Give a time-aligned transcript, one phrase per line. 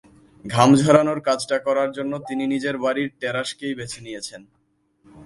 [0.45, 4.41] ঘাম ঝরানোর কাজটা করার জন্য তিনি নিজের বাড়ির টেরাসকেই বেছে নিয়েছেন।